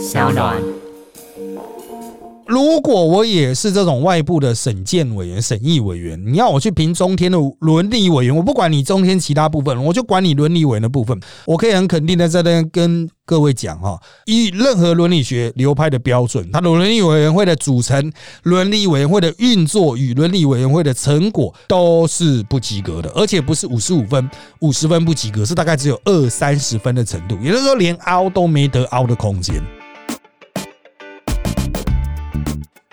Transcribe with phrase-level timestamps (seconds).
[0.00, 0.56] 小暖。
[2.46, 11.20] 如果我也是这种外部的审鉴委员、审议委员，你要我去评中天的伦理委员，我不管你中天其他部分，我就管你伦理委员的部分。
[11.44, 18.10] 我可以很肯定的在这边跟各位讲哈，以任何伦理学流派的标准，它的伦理委员会的组成、
[18.42, 24.28] 伦理委员会的运作与伦理委员会的成果都是不及格的，而且不是五十五分、
[24.60, 29.62] 五十分不及格，是大概只有二三十分的程度，也就是说连凹都没得凹的空间。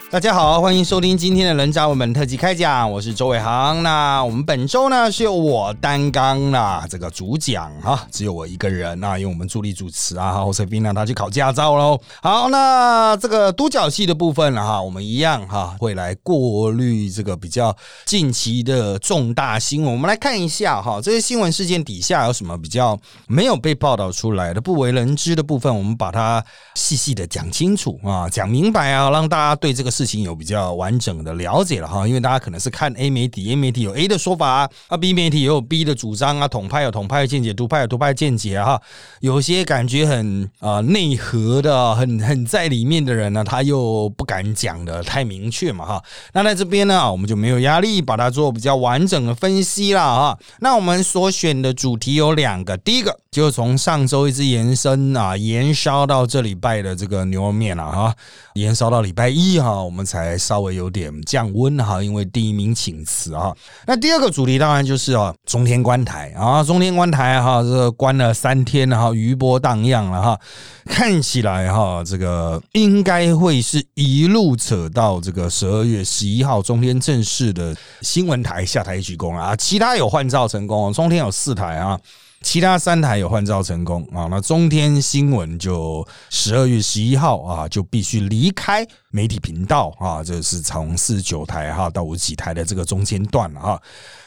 [0.09, 3.83] 大家好，欢迎收听今天的人渣文本特辑开讲，我是周伟航。
[3.83, 11.99] 那我们本周呢是由我担纲啦这个主讲哈，只有我一个人啊，因为我们助理主持啊，侯 i 斌让他去考驾照喽。
[12.21, 19.91] 好，那这个独角戏的部分了哈，我们一样哈会来过滤这个比较近期的重大新闻。
[19.91, 22.97] 我们来看一下哈，这些新闻事件底下有什么比较
[23.27, 26.41] 没有被报道出来的、不为人知的部分，我们把它
[26.75, 29.91] 细细的讲清楚啊，讲明白啊，让大家对这个。
[29.97, 38.81] 事情有比较完整的了解了哈，因为大家可能是看 A 媒体，A 媒体有 A 的说法啊，啊 B 媒体也有 B 的主张啊，统派有统派的见解，独派有独派的见解哈，
[39.19, 46.03] 有些感觉很啊内核的，很很在里面的人呢，他又不敢讲的太明确嘛哈。
[46.33, 50.39] 那在这边呢，我们就没有压力把它做比较完整的分析了哈。
[50.59, 58.15] 那我们所选的主题有两个，第一个就从上周一直延伸啊，延烧到这礼拜的这个牛肉面了哈，
[58.57, 59.81] 延烧到礼拜一哈。
[59.81, 63.55] 我们才稍微有点降温哈，因为第一名请辞啊。
[63.85, 70.39] 那第二个主题当然就是啊，中天观台啊，中天观台哈，这个关了三天了哈，余波荡漾了哈，
[70.85, 81.99] 看起来哈，这个应该会是一路扯到这个十二月十一号，中天正式的新闻台下台鞠躬啊，其他有换照成功，中天有四台啊。
[82.47, 93.81] 其他三台有换照成功啊，那中天新闻就十二月十一号啊，就必须离开媒体频道啊，这是从四十九台哈到五十几台的这个中间段了哈。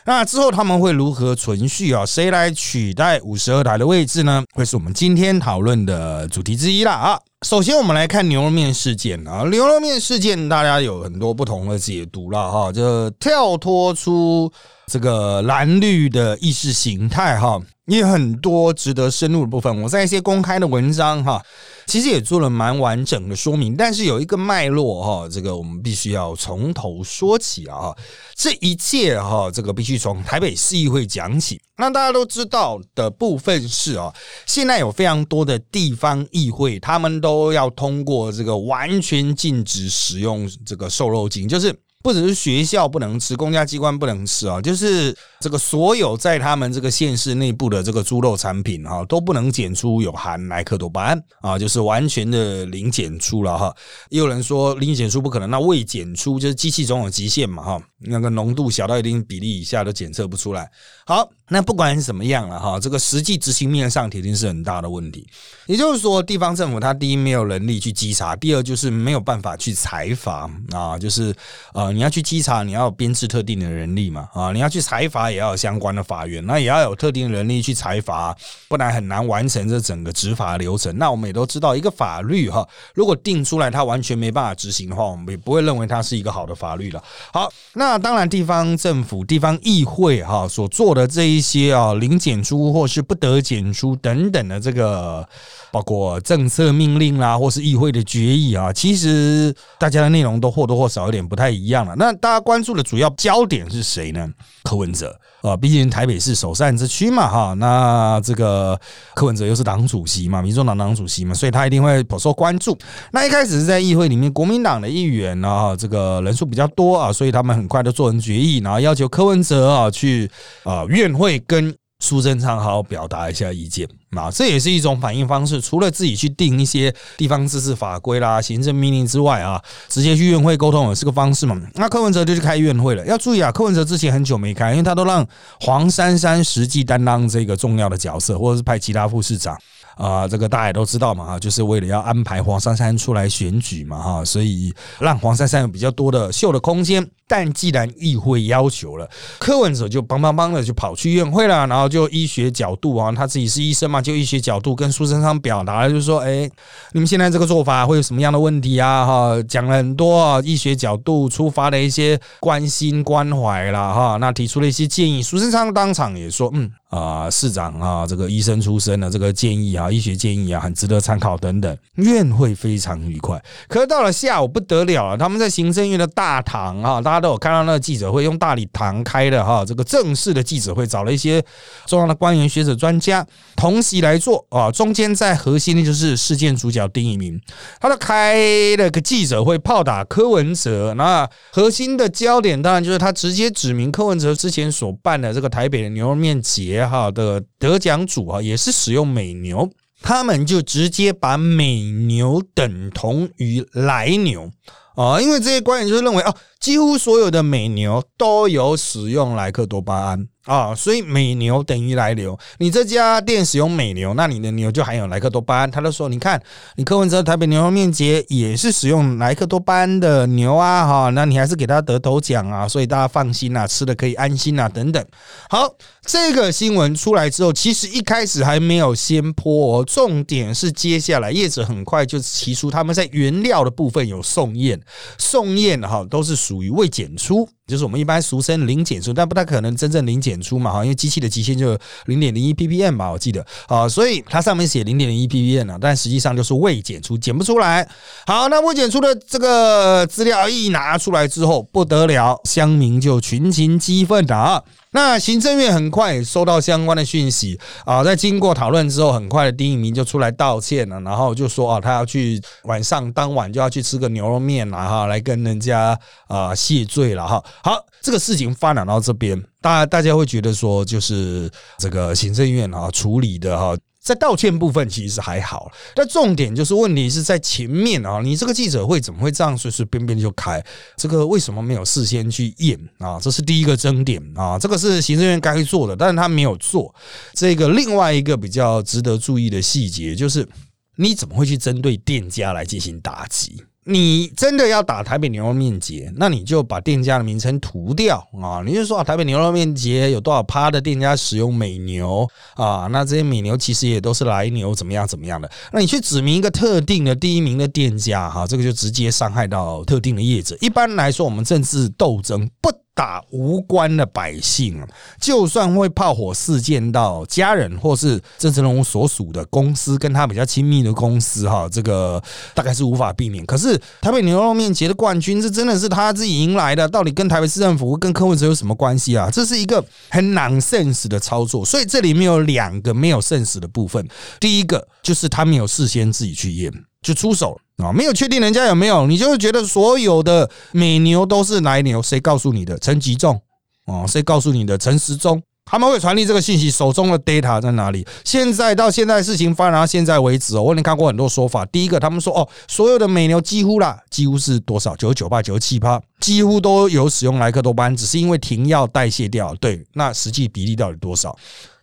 [0.04, 2.04] 那之后他们会如何存续啊？
[2.04, 4.44] 谁来取代五十二台的位置呢？
[4.52, 7.18] 会是我们今天讨论的主题之一了啊。
[7.46, 14.52] 首先我们来看牛肉面事件啊，牛肉面事件大家有很多不同的解读了哈，就跳脱出
[14.90, 17.60] 这个蓝绿的意识形态哈。
[17.86, 21.44] 也很多值得深入的部分，我在一些公开的文章哈，
[21.86, 23.74] 其实也做了蛮完整的说明。
[23.76, 27.92] 但是有一个脉络哈，这个我们必须要从头说起啊。
[28.36, 31.60] 这一切哈，这个必须从台北市议会讲起。
[31.78, 34.14] 那大家都知道的部分是啊，
[34.46, 41.74] 现在有非常多的地方议会，他们都要通过这个完全禁止使用这个瘦肉精，就是。
[42.02, 53.74] 不只是学校不能吃，公家机关不能吃啊，就是这个所有在他们这个县市内部的这个猪肉产品哈，都不能检出有含莱克多巴胺啊，就是完全的零检出了哈。
[54.08, 60.70] 也有人说零检出不可能，那未检出就是机器总有极限嘛哈，那个浓度小到一定比例以下都检测不出来。
[61.04, 61.30] 好。
[61.52, 65.26] 那不管是怎么样了哈，这个实际执行面上铁定是很大的问题。
[65.66, 70.96] 也就是说，地方政府它第一没有能力去稽查，第二就是没有办法去裁罚啊。
[70.96, 71.34] 就是
[71.74, 78.36] 呃，你要去稽查，你要编制特定的人力嘛啊，你要去裁罚也要有相关的法院，那也要有特定的人力去裁罚，
[78.68, 80.96] 不然很难完成这整个执法流程。
[80.96, 82.64] 那我们也都知道，一个法律哈，
[82.94, 87.02] 如果定出来它完全没办法执行的话，我们也不会认为它是一个好的法律了。
[87.32, 91.40] 好，那当然地方政府、地方议会哈所做的这一。
[91.40, 95.26] 一些啊零检出或是不得检出等等的这个，
[95.72, 104.28] 包括政策命令啦，或是议会的决议啊，其实大家的内容都或多或少有点不太一样那大家关注的主要焦点是谁呢？
[104.64, 108.78] 柯文哲啊，毕竟台北市首善之区嘛，哈，那这个
[109.14, 112.76] 柯文哲又是党主席嘛，民众党党主席嘛，所以他一定会颇受关注。
[113.12, 120.30] 那一开始是在议会里面，国民党的议员啊，这个人数比较多啊，所以他们很快就做成决议，然后要求柯文哲啊去
[120.64, 123.88] 啊院会跟苏贞昌好好表达一下意见。
[124.16, 125.60] 啊，这也是一种反应方式。
[125.60, 131.60] 除了自己去定一些地方自治法规啦、行政命令之外啊，直接去院会沟通也是个方式嘛。
[131.74, 133.06] 那柯文哲就去开院会了。
[133.06, 135.24] 要注意啊，柯文哲之前很久没开，因为他都让
[135.60, 139.56] 黄珊珊实际担当这个重要的角色，或者是派其他副市长
[140.00, 140.26] 啊。
[140.26, 147.06] 这个大家也都知道嘛，哈，就是为了要安排黄珊珊出来选举嘛，哈，所以让黄珊珊有比较多的秀的空间。
[147.28, 149.08] 但既然议会要求了，
[149.38, 156.50] 柯文哲就帮帮帮的就跑去院会了，然后就医学角度啊，他自己是医生嘛，就医学角度跟苏贞昌表达，就是说，哎，
[156.90, 159.06] 你们现在这个做法会有什么样的问题啊？
[159.06, 166.68] 哈，讲了很多医学角度出发的一些关心关怀了哈，那提出了一些建议，苏贞昌当场也说，嗯。
[166.90, 171.78] 啊，市长啊，这个医生出身的这个建议啊，医学建议啊，很值得参考等等。
[171.94, 181.40] 院会非常愉快，可是到了下午不得了了，他们在行政院的大堂啊，大家都有看到那个记者会，用大礼堂开的哈，这个正式的记者会，找了一些
[181.86, 184.68] 重要的官员、学者、专家同席来做啊。
[184.72, 187.40] 中间在核心的就是事件主角丁一鸣，
[187.78, 188.34] 他都开
[188.76, 190.92] 了个记者会，炮打柯文哲。
[190.94, 196.79] 那核心的焦点当然就是他直接指明柯文哲之前所办的这个台北的牛肉面节。
[196.86, 199.70] 好的得奖组啊，也是使用美牛，
[200.02, 204.50] 他们就直接把美牛等同于来牛
[204.94, 210.28] 啊，因为这些官员就是认为啊，几乎所有的美牛都有使用莱克多巴胺。
[210.50, 212.36] 啊，所以美牛等于来牛。
[212.58, 215.70] 你这家店使用美牛，那你的牛就含有莱克多巴胺。
[215.70, 216.42] 他就说，你看，
[216.74, 225.06] 你柯文哲台北牛肉面节也是使用莱克多巴胺的牛啊，哈，那你还是给他得头奖啊，所以大家放心啊，吃的可以安心啊，等等。
[225.48, 225.72] 好，
[226.04, 234.80] 这个新闻出来之后，其实一开始还没有先泼，重点是接下来叶子很快就提出他们在原料的部分有送验，
[235.16, 237.48] 送验哈都是属于未检出。
[237.70, 247.88] 就是我们一般俗称零检出，但不太可能真正零检出嘛哈，因为机器的极限就零点零一 ppm 吧，我记得啊，所以它上面写零点零一 ppm 啊，但实际上就是未检出，检不出来。
[248.26, 254.62] 好，那未检出的这个资料一拿出来之后，不得了，乡民就群情激愤啊。
[254.92, 267.42] 那行政院很快收到相关的讯息啊，在经过讨论之后，很快的丁一鸣就出来道歉了，然后就说啊，他要去晚上当晚就要去吃个牛肉面了哈，来跟人家啊谢罪了哈。
[267.62, 273.76] 好，这个事情发展到这边，大家大家会觉得说，就是这个行政院啊处理的哈。
[274.02, 278.20] 在道歉部分其实还好，但重点就是问题是在前面啊！
[278.22, 280.64] 你这个记者会怎么会这样随随便便就开？
[280.96, 283.20] 这个为什么没有事先去验啊？
[283.20, 284.58] 这是第一个争点啊！
[284.58, 286.94] 这个是行政院该做的，但是他没有做。
[287.34, 290.48] 这个另外一个比较值得注意的细节就是，
[290.96, 293.62] 你怎么会去针对店家来进行打击？
[293.84, 298.62] 你真的要打台北牛肉面节，那你就把店家的名称涂掉啊！
[298.64, 302.88] 你就说啊，台北牛肉面节有多少趴的店家使用美牛啊？
[302.92, 305.50] 那这些美牛其实也都是来牛，怎么样怎么样的？
[305.72, 310.56] 那你去指明一个特定的第一名的店家哈，这个就直接伤害到特定的业者。
[310.60, 312.70] 一般来说，我们政治斗争不。
[313.00, 314.78] 打无关的百姓
[315.18, 323.42] 就算会炮火事件到家人或是郑成龙所属的公司，跟他比较亲密的公司，哈，这个大概是无法避免。
[323.46, 329.30] 可是台北牛肉面节的冠军，这真的是他自己赢来的，到底跟台北市政府跟柯文哲有什么关系啊？
[329.30, 331.64] 这是一个很难 sense 的操作。
[331.64, 334.06] 所以这里面有两个没有 sense 的部分，
[334.38, 336.70] 第一个就是他没有事先自己去验。
[337.02, 337.90] 就出手啊！
[337.92, 342.02] 没有确定人家有没有，你就会觉得所有的美牛都是奶牛？
[342.02, 342.78] 谁告诉你的？
[342.78, 343.40] 陈吉仲
[343.86, 344.76] 哦，谁告诉你的？
[344.76, 348.06] 陈时中他们会传递这个信息，手中的 data 在哪里？
[348.24, 351.64] 现在到现在事情发展到现在为止，我已经看过很多说法。
[351.66, 354.94] 第一个，他们说哦，所有的美牛几乎啦，几乎是多少？
[354.96, 359.54] 九九八、九十七趴，几乎都有使用莱克多巴胺，只是因为停药代谢掉。
[359.54, 361.34] 对，那实际比例到底多少？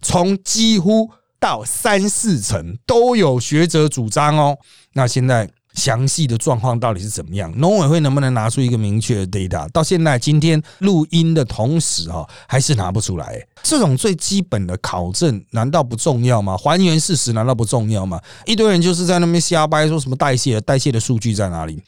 [0.01, 1.09] 从几乎。
[1.39, 4.57] 到三四成都有学者主张哦，
[4.93, 7.53] 那现在详细的状况到底是怎么样？
[7.57, 9.69] 农委会能不能拿出一个明确的 data？
[9.69, 13.39] 到现在今天录音的同时哈，还是拿不出来。
[13.61, 16.57] 这种最基本的考证难道不重要吗？
[16.57, 18.19] 还原事实难道不重要吗？
[18.47, 21.79] 一堆人就是在那边瞎掰，说什么代谢，代谢的数据在哪里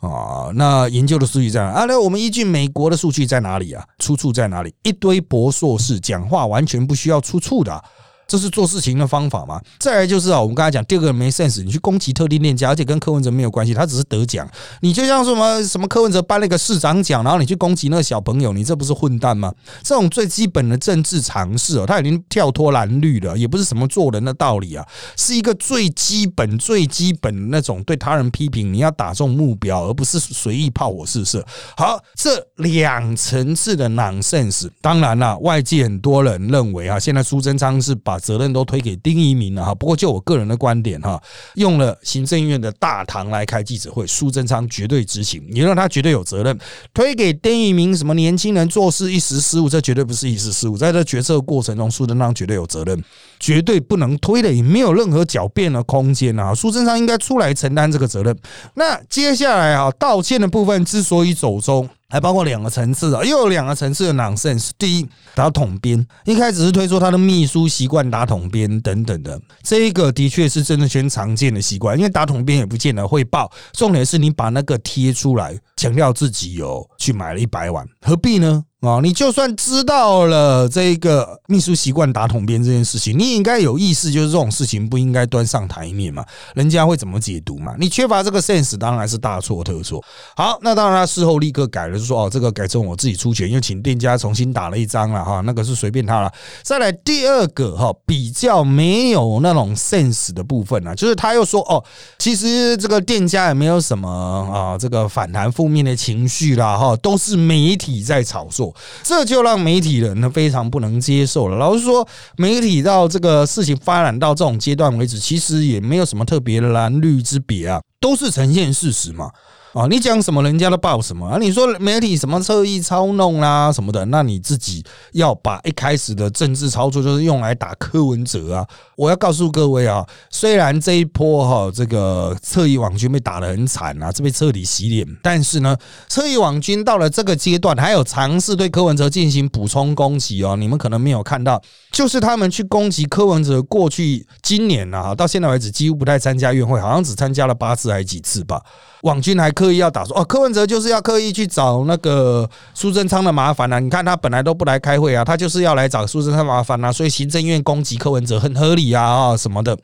[0.00, 0.50] 啊？
[0.56, 1.84] 那研究的数据在哪啊？
[1.84, 3.84] 那我们依据美国的数据在哪里啊？
[4.00, 4.74] 出处在哪里？
[4.82, 7.84] 一堆博硕士讲话完全不需要出处的。
[8.26, 9.60] 这是做事情的方法吗？
[9.78, 14.48] 再来就是啊，我们刚才讲第二个没 sense，你去攻击特定链家，而且跟柯文哲没有关系，他只是得奖。
[14.80, 19.52] 你就像什么什么柯文哲颁了一个市长奖，然后你去攻击那个小朋友，你这不是混蛋吗？
[19.82, 24.84] 这种最基本的政治常识哦，他已经跳脱蓝绿了，也不是什么做人的道理啊，
[25.16, 31.44] 是一个最基本、最基本的那种对他人批评，你要打中目标，而不是随意炮火试射。
[31.76, 41.22] 好，这两层次的 nonsense，当然了，外界很多人认为啊，现在苏贞昌是把责任都推给丁一鸣了哈，不过就我个人的观点哈，
[41.54, 46.58] 用了行政院的大堂来开记者会，苏贞昌绝对执行，你让他绝对有责任。
[46.92, 53.02] 推给丁一鸣什么年轻人做事一时失误，这绝对不是一时失误，在这决策过程中，苏贞昌绝对有责任，
[53.38, 56.54] 绝对不能推的，也没有任何狡辩的空间啊！
[56.54, 58.36] 苏贞昌应该出来承担这个责任。
[58.74, 61.88] 那接下来啊，道歉的部分之所以走中。
[62.08, 64.70] 还包括两个层次啊，又有两个层次的 nonsense。
[64.78, 78.62] 第一，打统编，一开始是推出他的秘书习惯打统编等等的，这一个的确是真的圈常见的习惯，因为打统编也不见得会报，重点是你把那个贴出来，强调自己有去买了一百碗，何必呢？
[78.82, 86.22] 啊，你就算知道了这个秘书习惯打统编这件事情，你应该有意识，就是这种事情不应该端上台面嘛，
[86.54, 87.74] 人家会怎么解读嘛？
[87.78, 90.04] 你缺乏这个 sense，当然是大错特错。
[90.36, 96.30] 好，那当然他事后立刻改了，就说哦，这个改成我自己出钱，又请店家重新打了一张了哈，那个是随便他了。
[96.62, 101.82] 再来第二个哈，比较没有那种 sense 的部分呢，就是他又说哦，
[102.18, 108.65] 其实这个店家也没有什么啊，这个反弹负面的情绪啦哈，都是媒体在炒作。
[109.02, 111.56] 这就让媒体人呢非常不能接受了。
[111.56, 112.06] 老实说，
[112.36, 119.30] 媒体到这个事情发展到这种阶段为止，其实也没有什么特别的蓝绿之别啊，都是呈现事实嘛。
[119.72, 121.36] 啊，你讲什么，人家都报什么啊？
[121.38, 124.82] 你说媒体什么侧翼操弄啦什么的，那你自己
[125.12, 128.66] 要把一开始的政治操作就是用来打柯文哲啊！
[128.96, 135.76] 我要告诉各位啊，虽然这一波哈这个侧翼网军被打得很惨啊，这被彻底洗脸，但是呢，
[136.08, 140.56] 侧翼网军到了这个阶段，还有尝试对柯文哲进行补充攻击哦。
[140.56, 141.60] 你们可能没有看到，
[141.92, 148.62] 就是他们去攻击柯文哲，过去今年啊，到现在为止几乎不太参加院会，好像只参加了八次还几次吧。
[149.02, 153.78] 网军还刻意要打说哦，柯文哲就是要刻意去找那个苏贞昌的麻烦啊！
[153.78, 159.76] 你看他本来都不来开会啊，他就是要来找苏贞昌麻烦啊，所以行政院攻击柯文哲很合理啊啊什么的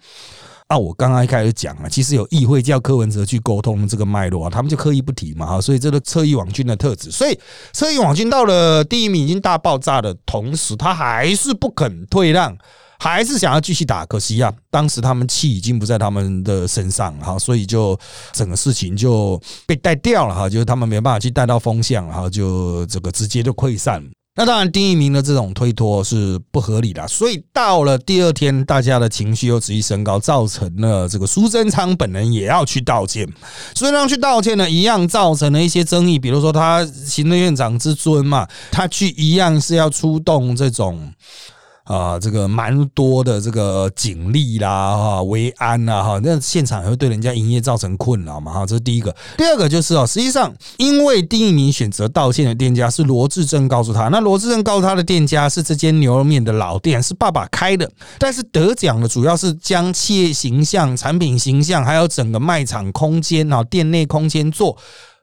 [0.68, 0.76] 啊！
[0.76, 7.38] 我刚刚一开始讲啊，其实有议会叫柯文哲去沟通这个脉络啊，他们就刻意不提嘛哈，所以这个侧翼网军的特质，所以
[7.72, 12.56] 侧翼网军到了第一名已经大爆炸的同时，他还是不肯退让。
[12.98, 17.98] 还是想要继续打，可惜啊，当时他们气已经不在他们的身上哈，所以就
[18.32, 24.00] 整个事情就被带掉了哈，就是他们没办法去带到风向，然后就这个直接就溃散。
[24.34, 33.28] 那当然，第一名的这种推脱是不合理的，所以到了第二天，大家的情绪又直接升高，造成了这个苏贞昌本人也要去道歉。
[33.74, 41.12] 苏贞昌去道歉呢，一样造成了一些争议，比如说他行政院长之尊嘛，他去一样是要出动这种。
[41.84, 49.14] 啊，这个蛮多的这个警力啦，哈，维安啦，哈，那现场也会对人家营业造成困扰嘛，哈，这是第一个。
[49.36, 64.78] 第二个就是哦，实际上因为第一名选择道歉的店家是罗志正告诉他，那罗志正告诉他的店家是这间牛肉面的老店，是爸爸开的，但是得奖的主要是将企业形象、产品形象，还有整个卖场空间啊，店内空间做。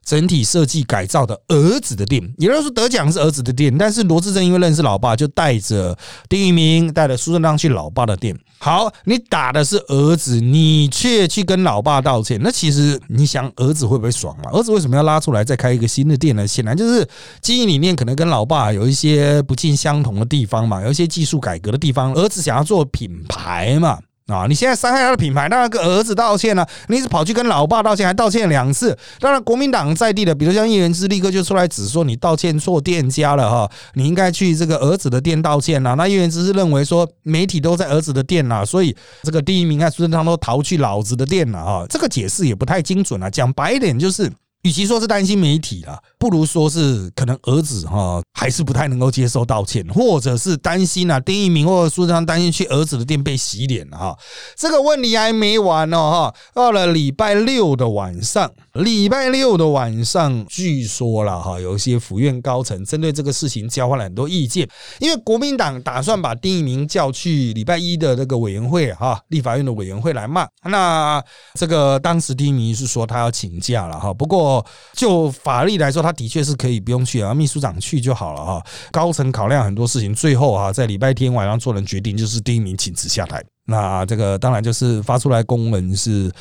[0.06, 8.38] 整体设计改造的儿子的店，也就是说得奖是儿子的店，但是罗志正因为认识老爸，就带着丁一鸣带着苏振昌去老爸的店。
[8.58, 14.50] 好，你打的是儿子，你却去跟老爸道歉，那其实你想儿子会不会爽嘛？
[14.52, 16.46] 儿子为什么要拉出来再开一个新的店呢？
[16.46, 17.08] 显然就是
[17.42, 22.14] 经营理念可能跟老爸有一些不尽相同的地方嘛，有一些技术改革的地方。
[22.14, 24.00] 儿子想要做品牌嘛。
[24.30, 24.46] 啊！
[24.48, 26.68] 你现在伤害他的品牌，当然跟儿子道歉了。
[26.88, 28.98] 你是跑去跟老爸道歉，还道歉两次。
[29.20, 35.96] 当然，国民党在地的，比如像叶元之，立刻就出来指说你道歉错店家了哈，你应该去这个儿子的店道歉呐。
[35.98, 41.86] 那叶元之是认为说媒体都在儿子的店呐，所以这个第一名和苏贞昌都逃去老子的店了哈。
[41.90, 43.30] 这个解释也不太精准啊。
[43.30, 44.32] 讲白一点就是。
[44.64, 54.18] 与其说是担心媒体啊，不如说是可能儿子哈还是不太能够接受道歉，或者是担心啊丁一鸣或者苏贞昌担心去儿子的店被洗脸了哈。
[54.58, 64.68] 这个问题还没完呢哈，到了礼拜六的晚上，礼拜六的晚上，据说了哈，有一些府院高层针对这个事情交换了很多意见，
[65.00, 70.46] 因为国民党打算把丁一鸣叫去礼拜一的那个委员会哈，立法院的委员会来骂。
[70.66, 71.24] 那
[71.54, 74.50] 这个当时丁一鸣是说他要请假了哈，不过。
[74.94, 78.64] 就法律来说，他的确是可以不用去啊，秘书长去就好了哈。
[78.92, 83.44] 高层考量很多事情，最后啊，在礼拜天晚上做人决定，就是第一名请辞下台。
[83.66, 86.32] 那这个当然就是发出来公文是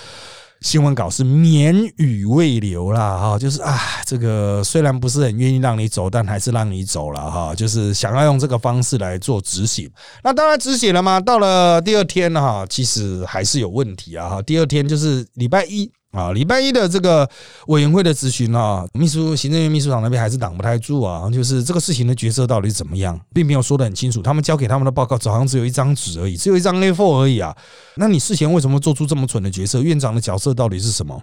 [0.60, 9.88] 新闻稿是免语未留啦哈，就是啊，这个虽然不是很愿意让你走，但还是让你走了哈，就是想要用这个方式来做执行。
[10.24, 11.20] 那当然执行了吗？
[11.20, 14.42] 到了第二天哈，其实还是有问题啊哈。
[14.42, 15.88] 第二天就是礼拜一。
[16.12, 17.28] 啊，礼拜一的这个
[17.66, 24.22] 委员会的咨询啊，秘书行政院秘书长那边还是挡不太住啊，就是这个事情的角色到底怎么样，并没有说得很清楚。
[24.22, 27.54] 他们交给他们的报告好像只有一张纸而已，只有一张 A4 而已啊。
[27.96, 29.82] 那你事前为什么做出这么蠢的角色？
[29.82, 31.20] 院长的角色到底是什么？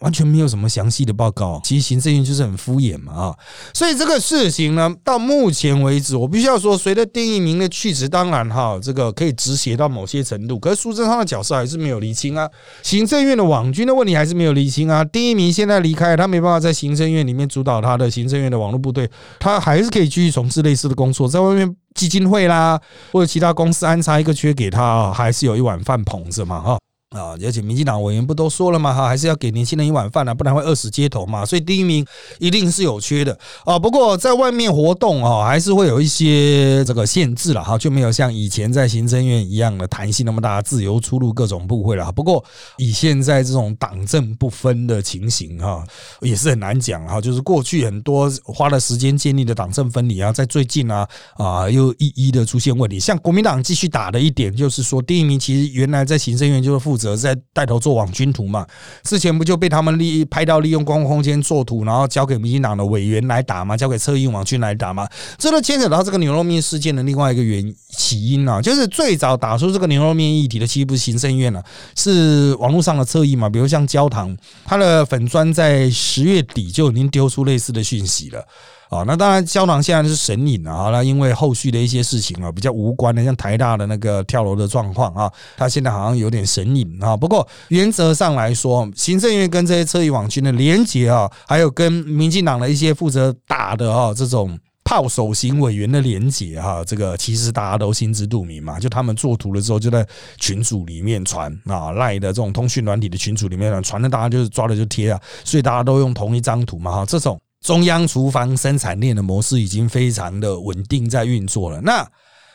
[0.00, 1.60] 完全没有什么详细的报告。
[1.64, 3.34] 其实行政院就是很敷衍嘛啊，
[3.72, 10.58] 所以这个事情呢，到目前为止，我必须要说，随着丁一鸣的去职，当然哈，这个可以止血到某些程度。
[10.58, 12.48] 可是苏贞昌的角色还是没有厘清啊，
[12.82, 15.04] 行政院的网军的问题还是没有厘清啊。
[15.04, 22.78] 丁一鸣现在离开，他没办法在行政院里面主导他的行政院的网络部队，他还是可以继续从事类似的工作，在外面基金会啦
[23.12, 26.78] 或者其他公司安插一个缺给他，还是有一碗饭捧着嘛哈。
[27.16, 28.92] 啊，而且民进党委员不都说了吗？
[28.92, 31.46] 哈，还是要给年轻人一碗饭啊，不然会饿死街头嘛。
[31.46, 32.04] 所以第一名
[32.38, 33.78] 一定是有缺的啊。
[33.78, 42.10] 不过在外面活动啊，还是会有一些这个限制了哈，就没有像以前在行政院一样的弹性那么大，自由出入各种部会了。
[42.12, 42.44] 不过
[42.76, 45.84] 以现在这种党政不分的情形哈，
[46.20, 47.20] 也是很难讲哈。
[47.20, 52.98] 就是过去很多花了时间建立的党政分离啊，在最近啊啊又一一的出现问题。
[52.98, 56.96] 像国民党继续打的一点就是说，第一名其实原来在行政院就是负。
[56.96, 58.66] 责在带头做网军图嘛？
[59.02, 63.76] 之前不就被他们利拍到利用公共空间做图，然后交给民进党的委员来打吗？
[63.76, 65.06] 交给策应网军来打吗？
[65.36, 71.62] 这都牵扯到这个牛肉面事件的另外一个原起因啊，就是最早打出这个牛肉面议题的，其实不是行政院了，
[71.94, 73.50] 是网络上的侧翼嘛？
[73.50, 74.34] 比如像焦糖，
[74.64, 78.46] 他的粉砖在十月底就已经丢出类似的讯息了。
[78.88, 80.90] 啊，那当然，胶囊现在是神隐了啊。
[80.90, 87.16] 那因为后续的一些事情啊，比较无关的，像台大的那个跳楼的状况啊，他现在好像有点神隐啊。
[87.16, 98.78] 不过原则上来说，行政院跟这些侧翼网军的连结啊，还有跟民进党的一些负责打的啊这种炮手型委员的连结哈，这个其实大家都心知肚明嘛。
[98.78, 100.06] 就他们做图的时候，就在
[100.38, 107.36] 群组里面传啊，赖的这种通讯软体的群组里面传的，大家就是抓了就贴啊，所以大家都用同一张图嘛哈，这种。
[107.66, 111.80] 中央厨房生产链的模式已经非常的稳定在运作了。
[111.80, 112.08] 那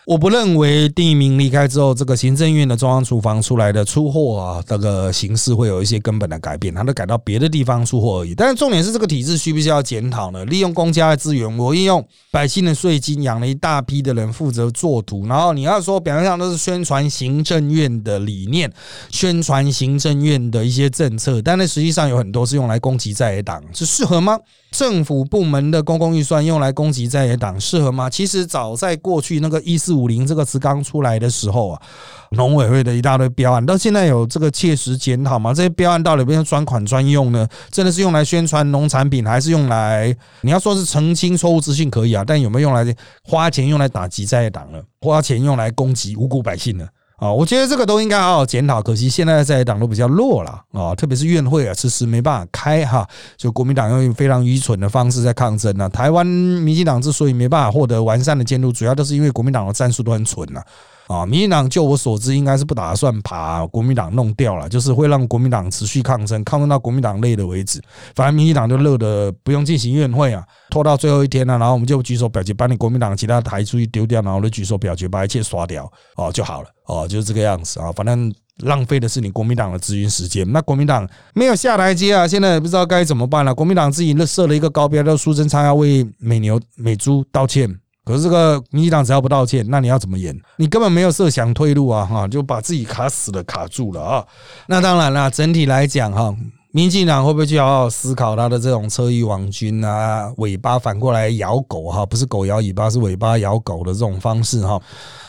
[0.07, 8.33] 我不认为第一名离开之后，这个行政院的中央厨房出来的出货啊，这个形式会有一些根本的改变，它都改到别的地方出货而已。
[8.33, 10.43] 但是重点是这个体制需不需要检讨呢？
[10.45, 18.73] 利用公家的资源，我运用百姓的税金养了一大批的人负责做图，然后你要说表面上都是宣传行政院的理念，
[19.11, 24.39] 宣传行政院的一些政策，但是实际上有很多是用来攻击在野党，是适合 吗？
[24.71, 28.09] 政府部门的公共预算用来攻击在野党适合吗？
[28.09, 31.81] 其实早在过去那个一四四五零这个词刚出来的时候啊，
[32.29, 35.53] 农委会的一大堆标案，到现在有这个切实检讨吗？
[35.53, 37.45] 这些标案到底变成专款专用呢？
[37.69, 42.23] 真的是用来宣传农产品，还是用来你要说是澄清错误资讯可以啊？
[42.25, 44.79] 但有没有用来花钱用来打击在野党呢？
[45.01, 46.87] 花钱用来攻击无辜百姓呢？
[47.21, 48.81] 啊，我觉得这个都应该好好检讨。
[48.81, 53.07] 可惜现在在党都比较弱了啊，特别是院会啊，迟迟没办法开哈。
[53.37, 55.87] 就国民党用非常愚蠢的方式在抗争呢。
[55.89, 60.63] 台湾民进党之所以没办法获得完善的监督，主要都是因为国民党的战术都很蠢呐。
[61.11, 67.81] 啊民进党就我所知，应该是不打算把国民党弄掉了，就是会让国民党持续抗争，抗争到国民党累了为止。
[68.15, 77.91] 反正民进党就乐得不用进行院会啊，拖到最后一天了，然后我们就举手表决，把你国民党其他台出去丢掉，然后就举手表决，把一切刷掉哦就好了哦，就是这个样子啊。
[77.91, 83.53] 反正浪费的是你国民党的资源时间，那国民党没有下台阶啊，现在也不知道该怎么办了。
[83.53, 87.80] 国民党自己设了一个高标，叫苏贞昌要为美牛美猪道歉。
[88.03, 90.35] 可是这个民进党只要不道歉，那你要怎么演？
[90.57, 92.03] 你根本没有设想退路啊！
[92.03, 94.25] 哈，就把自己卡死了，卡住了啊！
[94.67, 96.35] 那当然了，整体来讲哈，
[96.71, 104.81] 民进党会不会去好好思考他的这种车翼网军啊，尾巴反过来咬狗哈，不是狗咬尾巴，是尾巴咬狗的这种方式哈？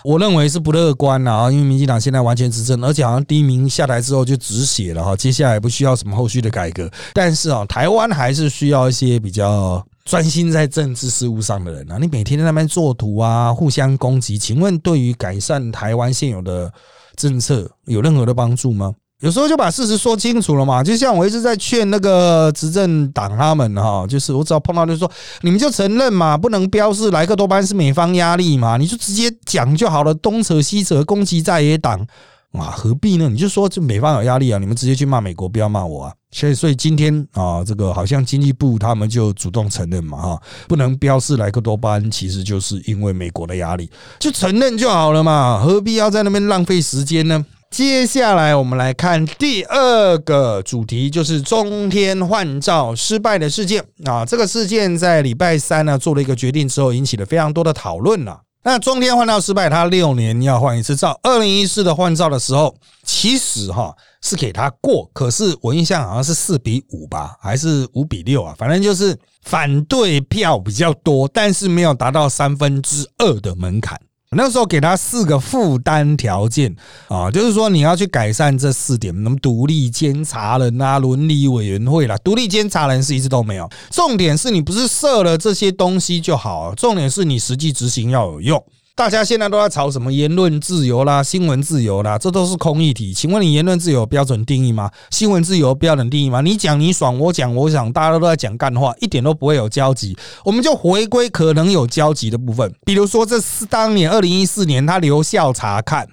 [0.02, 9.85] 我认为是不乐观啊，因为民进党现在完全执政，而且好像第一名下台之后就止血了哈，接下来不需要什么后续的改革，但是啊，台湾还是需要一些比较。
[10.04, 16.72] 专心在政治事务上的人啊，你每天在那边做图啊，互相攻击，请问对于改善台湾现有的
[17.16, 18.92] 政策有任何的帮助吗？
[19.20, 20.82] 有时候就把事实说清楚了嘛。
[20.82, 25.08] 就像我一直在劝那个执政党他们哈，就是我只要碰到就说，
[25.42, 32.04] 你们就承认嘛，不能标示莱克多巴胺是美方压力嘛，你就直接讲就好了，东扯西扯攻击在野党。
[32.50, 33.30] 啊，何必呢？
[33.30, 36.12] 你就说这美方有压力啊，你们直接去骂美国，不要骂我啊。
[36.33, 47.45] 所以，所以今天啊，这个好像经济部他们就主动承认嘛，哈，不能标示莱克多巴胺，其实就是因为美国的压力，就承认就好了嘛，何必要在那边浪费时间呢？
[47.71, 54.27] 接下来我们来看第二个主题，就是中天换照失败的事件啊。
[54.27, 58.38] 这个事件在礼拜三呢做了一个决定之后，引起了非常多的讨论了。
[58.64, 61.18] 那中天换照失败，他六年要换一次照。
[61.23, 68.54] 二零一四的换照的时候，其实哈是给他过，可是我印象好像是四比五吧，还是五比六啊？
[68.56, 74.00] 反正就是反对票比较多，但是没有达到三分之二的门槛。
[74.35, 76.74] 那时候给他四个负担条件
[77.08, 83.68] 啊，就是说你要去改善这四点，那么独立监察人啊、伦理委员会啦，独立监察人是一直都没有。
[83.90, 88.64] 重点是你不是设了这些东西就好，重点是你实际执行要有用。
[88.94, 93.14] 大家现在都在吵什么言论自由啦、新闻自由啦，这都是空议题。
[93.14, 94.90] 请问你言论自由标准定义吗？
[95.11, 96.42] 新闻自由标准定义吗？
[96.42, 100.14] 你讲你爽，我讲我想，大家都在讲干话，一点都不会有交集。
[100.44, 106.07] 我们就回归可能有交集的部分，比如说这是当年二零一四年他留校查看。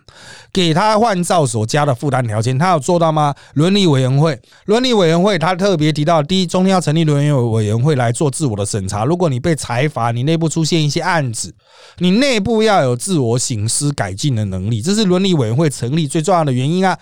[0.52, 3.34] 给他换照所加的负担条件，他有做到吗？
[3.54, 9.06] 伦理委员会，伦理委员会，他特别提到，第一，中天要成立伦理委员会来做自我的审查。
[9.06, 11.54] 如果你被裁罚，你内部出现一些案子，
[12.00, 16.98] 你内部要有自我醒思改进的能力，这是伦理委员会成立最重要的原因啊。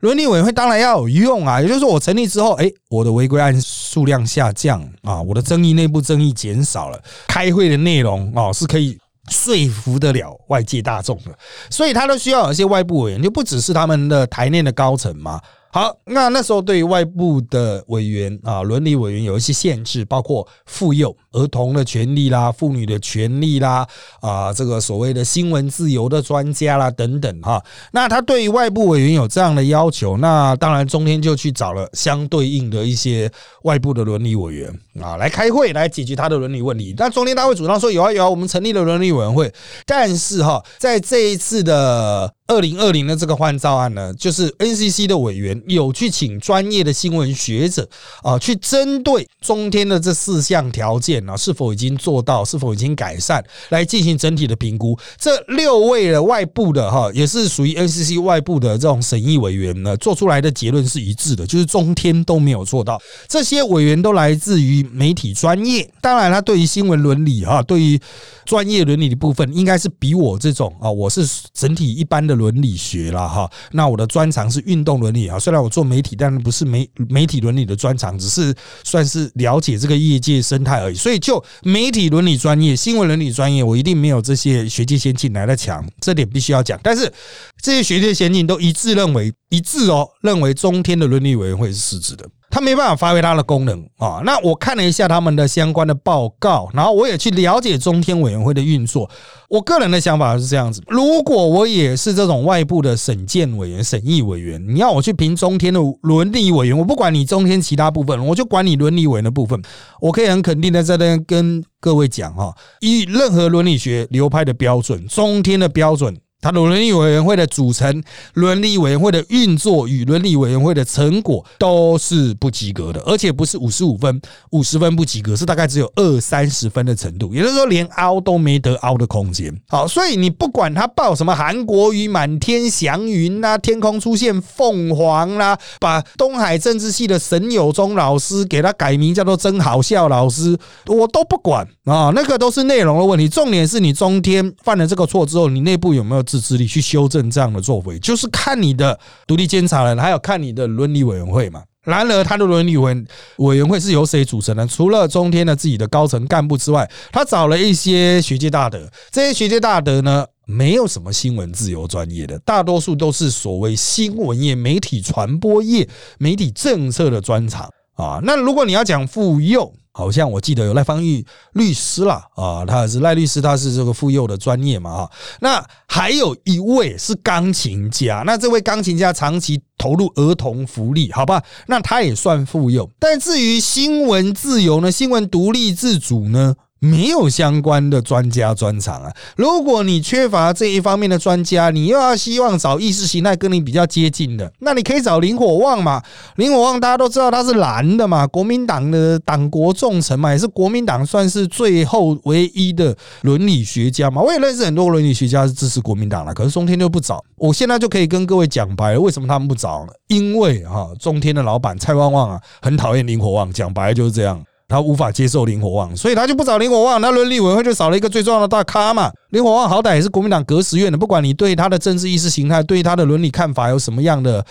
[0.00, 8.96] 伦理委员会当然要有用啊，也就是说，我成立之后，哎，我的违规案数量下降啊，我的争议内部争议减少了，开会的内容哦是可以。
[9.30, 11.36] 说服得了外界大众的，
[11.70, 15.40] 所以他都需要有一些外部委员，就不只是他们的台内的高层嘛。
[15.70, 23.86] 好，那那时候对于外部的委员啊，伦理委员有一些限制，包括妇幼儿童的权利啦、妇女的权利啦
[24.20, 27.62] 啊，这个所谓的新闻自由的专家啦等等哈。
[27.92, 33.30] 那他对于外部委员有这样的要求，那当然中天就去找了相对应的一些
[33.64, 36.94] 外部的伦理委员啊来开会来解决他的伦理问题。
[36.96, 39.52] 那中天大会主张说有啊有啊，我们成立了伦理委员会，
[39.84, 42.32] 但是哈，在这一次的。
[42.48, 47.86] 二零二零的这个换照案呢，就是 NCC 的委员有去请专业的新闻学者
[48.22, 54.98] 啊，去针对中天的这四项条件呢，是否已经做到，是否已经改善，来进行整体的评估。
[55.18, 62.98] 这六位的外部的哈，也是属于 NCC 外部的这种审议委员呢，做出来的结论是一致的，就是中天都没有做到。
[63.28, 68.00] 这些委员都来自于媒体专业，当然他对于新闻伦理哈，对于
[68.46, 72.37] 专业伦理的部分，应该是比我这种啊，我是整体一般的。
[72.38, 75.38] 伦理学了哈，那我的专长是运动伦理啊。
[75.38, 80.94] 虽然我做媒体，但不是媒媒体伦理的专长，只是算是了解这个业界生态而已。
[80.94, 86.78] 所以就媒体伦理专业、新闻伦理专业，我一定没有这些学界先进来的强，这点必须要讲。
[86.82, 87.12] 但是
[87.60, 92.24] 这些学界先进都一致认为一致哦，认为中天的伦理委员会是失职的。
[92.50, 94.22] 他没办法发挥它的功能啊！
[94.24, 99.08] 那我看了一下他们的相关的报告，然后我也去了解中天委员会的运作。
[99.48, 109.60] 我个人的想法是这样子：如果我也是这种外部的审鉴委员、审议委员，你要我去评中天的伦理委员，我不管你中天其他部分，我就管你伦理委员的部分。
[110.00, 116.16] 我可以很肯定的在这跟各位讲哈，以任何伦理学流派的标准，中天的标准。
[116.40, 118.00] 他的伦理委员会的组成、
[118.34, 124.20] 伦理委员会的运作与伦理委员会的成果都是不及格的，而且不是五十五分、
[124.50, 129.52] 五十分不及格，是大概只有二三十分的程度，也就是说连凹都没得凹的空间。
[129.66, 143.28] 好，所以你不管他报什么韩国语满天祥云啦，天空出现凤凰啦，把东海政治系的沈友忠老师给他改名叫做真好笑老师，我都不管啊，那个都是内容的问题。
[143.28, 146.27] 重点是你中天犯了这个错之后，你内部有没有？
[146.28, 151.62] 自制力去修正这样的作为，就是看你的独立监察人，还有看你的伦理委员会嘛。
[151.84, 152.94] 然而，他的伦理委
[153.38, 154.66] 委员会是由谁组成呢？
[154.66, 158.86] 除了中天的自己的高层干部之外，他找了一些学界大德。
[159.10, 165.88] 这些学界大德呢，没有什么新闻自由专业的，大多数都是所谓新闻业、媒体传播业、
[166.18, 168.20] 媒体政策的专长啊。
[168.22, 175.10] 那如果你要讲妇幼，好像我记得有赖芳玉律师啦，啊，他是赖律师，他是这个妇幼的专业嘛，啊。
[175.40, 182.88] 那还有一位是钢琴家，那这位钢琴家长期投入儿童福利，好吧，那他也算妇幼。
[183.00, 186.54] 但至于新闻自由呢，新闻独立自主呢？
[186.80, 189.12] 没有相关的专家专长啊！
[189.36, 196.02] 如果你缺乏这一方面的专家，你又要希望找意识形态跟你比较接近的，那你可以找林火旺嘛。
[196.36, 204.22] 林火旺大家都知道他是蓝的嘛，国民党的党国重臣嘛，也是国民党算是最后唯一的伦理学家嘛。
[204.22, 207.22] 我也认识很多伦理学家是支持国民党的，可是中天就不找。
[207.36, 209.86] 我现在就可以跟各位讲白了，为什么他们不找？
[210.06, 214.42] 因为哈，中天的老板蔡旺旺啊，很讨厌林火旺，讲白了就是这样。
[214.68, 217.00] 他无法接受林火旺，所以他就不找林火旺。
[217.00, 219.10] 那伦理委员会就少了一个最重要的大咖嘛。
[219.30, 224.44] 林火旺好歹也是国民党革时院的，不管你对他的政治意识形态、对他的伦理看法有什么样的。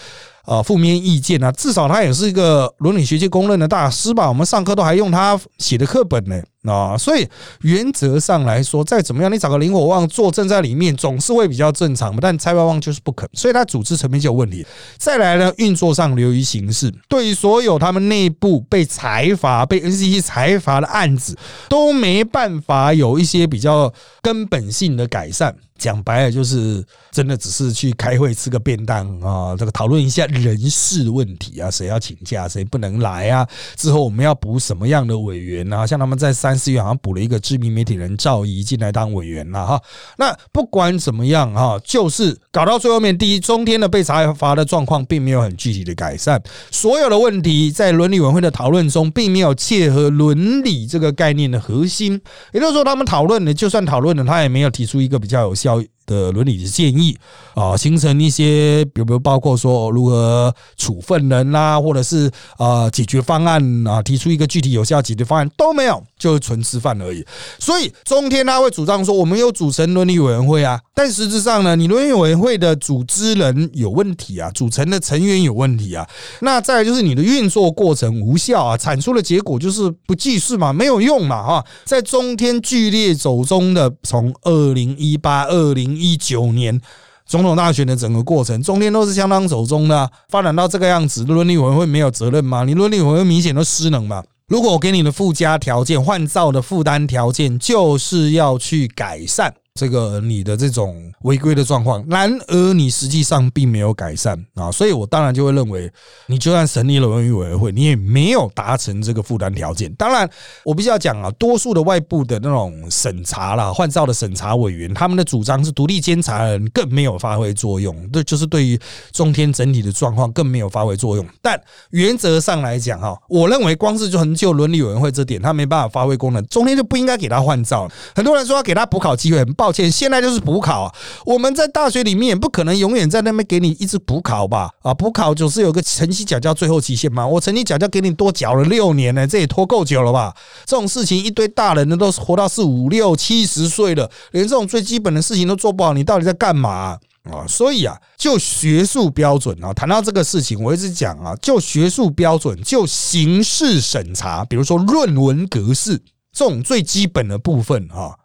[0.47, 4.29] 啊，负面意见啊，至少他也是一个伦理学界公认的大师吧？
[4.29, 7.27] 我们上课都还用他写的课本呢啊，所以
[7.63, 12.19] 原则上来说，再怎么样，你找个林火旺坐镇在里面，总是会比较正常嘛。
[12.21, 14.65] 但蔡万旺就是不肯，所以他组织层面就有问题。
[14.97, 25.53] 再来呢，运作上流于形式，对于所有他们内部被裁罚、被 NCC 裁罚的案子，都没办法有一些比较根本性的改善。
[25.77, 33.47] 讲白了就是真的只是去开会吃个便当啊，这个讨论一下人事问题啊，谁要请假，谁不能来啊？
[33.75, 35.85] 之后我们要补什么样的委员啊？
[35.85, 39.81] 像他们在三四月好像补了一个知名媒体人赵怡进来当委员了哈。
[40.17, 52.19] 那不管怎么样哈，就是搞到最后面，第一中天的被查罚的状况并没有很具体的改善，所有的问题在伦理委员会的讨论中并没有切合伦理这个概念的核心，
[52.53, 55.66] 也就是说，他们讨论的就算讨论了，他也没有提出一个比较有效。
[55.67, 57.15] 教的伦理的建议
[57.53, 67.23] 啊，形成一些，比如包括说如何处分人啦，或者是啊解决方案啊，提出一个具体有效解决方案都没有，就是纯吃饭而已。
[67.59, 76.07] 所以中天他会主张说，我们有组成伦理委员会啊，但实质上呢，你伦理委员会的组织人有问题啊，组成的成员有问题啊，
[76.39, 85.96] 那再就是你的运作过程无效啊，产出的结果就是不济事嘛，没有用嘛，哈，在中天剧烈走中的从二零一八二零。
[85.97, 86.79] 一九年
[87.25, 92.63] 总统大选的整个过程，中间都是相当走中的，发展到这个样子，伦理委员会没有责任吗？
[92.63, 94.23] 你伦理委员会明显都失能嘛？
[94.47, 99.53] 如果我给你的附加条件、换照的负担条件，就是要去改善。
[99.77, 105.89] 这个你的这种违规的状况，然而你实际上并没有改善啊，所以我当然就会认为，
[106.25, 109.93] 你就算成立了文娱委员会，你也没有达成这个负担条件。
[109.93, 110.27] 当然，
[110.65, 118.79] 我必须要讲啊，多数的外部的那种审查啦、换照的审查委员，他们的主张是独立监察人更没有发挥作用，这就是对于
[119.11, 121.23] 中天整体的状况更没有发挥作用。
[121.39, 121.61] 但
[121.91, 127.87] 原则上来讲哈，我认为光是就就伦理委员会这点，他没办法发挥功能，中天就不应该给他换照。
[128.15, 129.66] 很多人说要给他补考机会，很抱。
[129.67, 130.95] 抱歉，现在就是补考。
[131.25, 134.69] 我们在大学里面也不可能永远在那边给你一直补考吧？
[134.81, 137.27] 啊，补考就是有个成绩缴交最后期限嘛。
[137.27, 140.33] 我成绩缴交给你多缴了六年呢，这也拖够久了吧？
[140.65, 146.97] 这种事情一堆大人呢都活到四五六七十岁了，连这种最基本的事情都做不好，你到底在干嘛
[147.29, 147.45] 啊？
[147.45, 156.01] 所以啊，就学术标准啊，谈到这个事情，我一直讲啊，就学术标准，就形式审查，比如说论文格式
[156.31, 158.15] 这种最基本的部分啊。